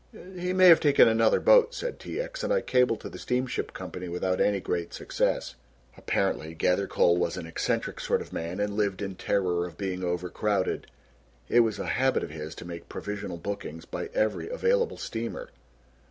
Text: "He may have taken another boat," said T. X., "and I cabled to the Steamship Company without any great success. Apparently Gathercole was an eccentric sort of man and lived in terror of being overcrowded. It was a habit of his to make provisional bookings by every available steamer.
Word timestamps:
"He 0.35 0.51
may 0.51 0.67
have 0.69 0.79
taken 0.79 1.07
another 1.07 1.39
boat," 1.39 1.75
said 1.75 1.99
T. 1.99 2.19
X., 2.19 2.43
"and 2.43 2.51
I 2.51 2.61
cabled 2.61 3.01
to 3.01 3.09
the 3.09 3.19
Steamship 3.19 3.71
Company 3.71 4.09
without 4.09 4.41
any 4.41 4.59
great 4.59 4.95
success. 4.95 5.53
Apparently 5.95 6.55
Gathercole 6.55 7.17
was 7.19 7.37
an 7.37 7.45
eccentric 7.45 7.99
sort 7.99 8.19
of 8.19 8.33
man 8.33 8.59
and 8.59 8.73
lived 8.73 9.03
in 9.03 9.13
terror 9.13 9.67
of 9.67 9.77
being 9.77 10.03
overcrowded. 10.03 10.87
It 11.49 11.59
was 11.59 11.77
a 11.77 11.85
habit 11.85 12.23
of 12.23 12.31
his 12.31 12.55
to 12.55 12.65
make 12.65 12.89
provisional 12.89 13.37
bookings 13.37 13.85
by 13.85 14.09
every 14.15 14.49
available 14.49 14.97
steamer. 14.97 15.51